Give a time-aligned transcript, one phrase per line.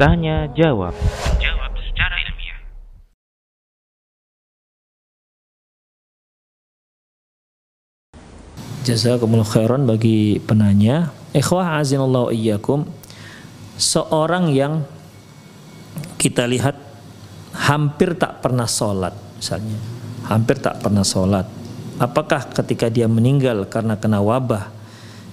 [0.00, 0.96] Tanya jawab.
[1.36, 2.58] Jawab secara ilmiah.
[8.86, 11.12] Jazakumullah khairan bagi penanya.
[11.36, 12.88] Ikhwah azinallahu iyyakum.
[13.76, 14.88] Seorang yang
[16.16, 16.80] kita lihat
[17.52, 19.76] hampir tak pernah sholat misalnya.
[20.32, 21.59] Hampir tak pernah sholat.
[22.00, 24.72] Apakah ketika dia meninggal karena kena wabah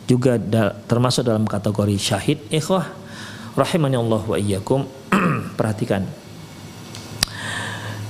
[0.04, 2.44] juga da- termasuk dalam kategori syahid?
[2.52, 2.92] Ikhwah
[3.56, 4.84] rahimani Allah wa iyyakum.
[5.60, 6.04] Perhatikan.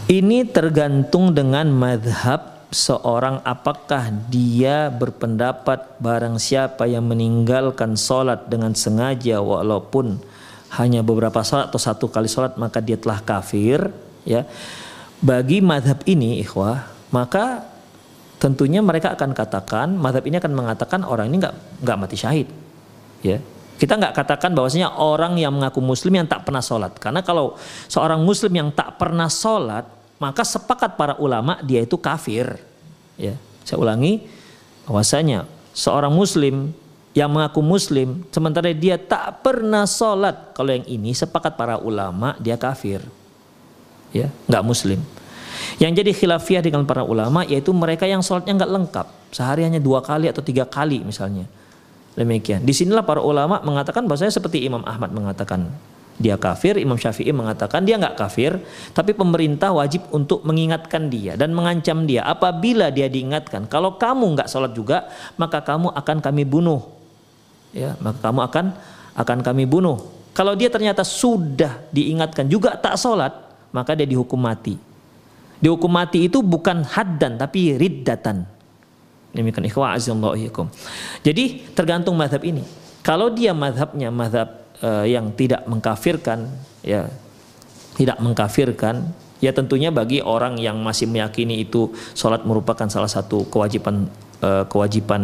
[0.09, 9.39] Ini tergantung dengan madhab seorang apakah dia berpendapat barang siapa yang meninggalkan sholat dengan sengaja
[9.39, 10.19] walaupun
[10.81, 13.87] hanya beberapa sholat atau satu kali sholat maka dia telah kafir
[14.27, 14.43] ya
[15.23, 17.76] bagi madhab ini ikhwah maka
[18.37, 22.47] tentunya mereka akan katakan madhab ini akan mengatakan orang ini nggak nggak mati syahid.
[23.25, 23.41] Ya.
[23.77, 26.97] Kita nggak katakan bahwasanya orang yang mengaku muslim yang tak pernah sholat.
[26.97, 29.85] Karena kalau seorang muslim yang tak pernah sholat
[30.17, 32.57] maka sepakat para ulama dia itu kafir.
[33.17, 33.37] Ya.
[33.65, 34.25] Saya ulangi
[34.85, 36.73] bahwasanya seorang muslim
[37.17, 42.57] yang mengaku muslim sementara dia tak pernah sholat kalau yang ini sepakat para ulama dia
[42.57, 43.01] kafir.
[44.13, 44.29] Ya.
[44.45, 45.01] Nggak muslim
[45.79, 49.99] yang jadi khilafiyah dengan para ulama yaitu mereka yang sholatnya nggak lengkap sehari hanya dua
[49.99, 51.43] kali atau tiga kali misalnya
[52.15, 55.69] demikian di sinilah para ulama mengatakan bahwasanya seperti Imam Ahmad mengatakan
[56.17, 58.57] dia kafir, Imam Syafi'i mengatakan dia nggak kafir,
[58.97, 62.25] tapi pemerintah wajib untuk mengingatkan dia dan mengancam dia.
[62.25, 65.05] Apabila dia diingatkan, kalau kamu nggak sholat juga,
[65.37, 66.81] maka kamu akan kami bunuh.
[67.69, 68.65] Ya, maka kamu akan
[69.13, 70.01] akan kami bunuh.
[70.33, 73.37] Kalau dia ternyata sudah diingatkan juga tak sholat,
[73.69, 74.86] maka dia dihukum mati.
[75.57, 78.45] Dihukum mati itu bukan haddan tapi riddatan.
[79.33, 80.69] Demikian azzallahikum.
[81.21, 82.65] Jadi tergantung madhab ini.
[83.01, 86.49] Kalau dia madhabnya madhab uh, yang tidak mengkafirkan
[86.85, 87.09] ya
[87.97, 89.09] tidak mengkafirkan
[89.41, 94.09] ya tentunya bagi orang yang masih meyakini itu sholat merupakan salah satu kewajiban
[94.41, 95.23] uh, kewajiban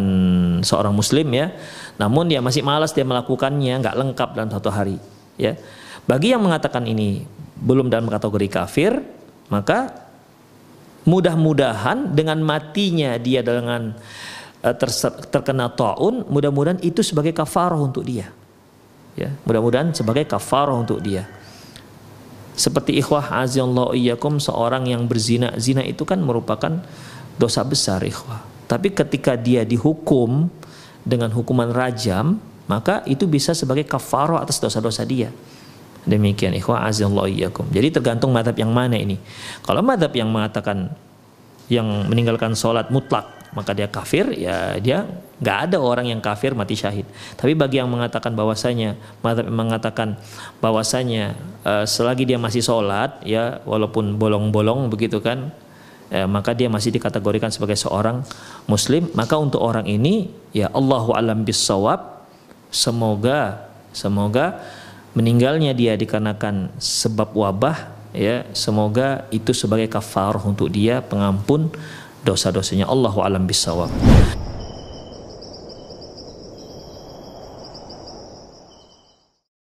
[0.62, 1.54] seorang muslim ya
[1.98, 4.98] namun dia masih malas dia melakukannya nggak lengkap dalam satu hari
[5.38, 5.58] ya
[6.06, 7.26] bagi yang mengatakan ini
[7.62, 9.02] belum dalam kategori kafir
[9.50, 10.03] maka
[11.04, 13.92] mudah-mudahan dengan matinya dia dengan
[14.64, 14.76] uh,
[15.30, 18.32] terkena taun mudah-mudahan itu sebagai kafarah untuk dia.
[19.14, 21.30] Ya mudah-mudahan sebagai kafarah untuk dia.
[22.54, 25.54] Seperti ikhwah azallahu iyyakum seorang yang berzina.
[25.58, 26.82] Zina itu kan merupakan
[27.38, 28.46] dosa besar ikhwah.
[28.70, 30.50] Tapi ketika dia dihukum
[31.04, 35.28] dengan hukuman rajam maka itu bisa sebagai kafarah atas dosa-dosa dia
[36.04, 36.88] demikian ikhwah
[37.28, 37.68] iyyakum.
[37.72, 39.20] Jadi tergantung madhab yang mana ini.
[39.64, 40.92] Kalau madhab yang mengatakan
[41.72, 45.06] yang meninggalkan sholat mutlak maka dia kafir ya dia
[45.40, 47.06] nggak ada orang yang kafir mati syahid.
[47.38, 50.18] Tapi bagi yang mengatakan bahwasanya madhab yang mengatakan
[50.58, 55.54] bahwasanya uh, selagi dia masih sholat ya walaupun bolong-bolong begitu kan
[56.10, 58.26] ya, maka dia masih dikategorikan sebagai seorang
[58.66, 62.26] muslim maka untuk orang ini ya Allahu alam bisawab
[62.74, 64.62] semoga semoga
[65.14, 67.78] meninggalnya dia dikarenakan sebab wabah
[68.14, 71.74] ya semoga itu sebagai kafarah untuk dia pengampun
[72.26, 72.90] dosa-dosanya.
[72.90, 73.90] Allahu alam bisawab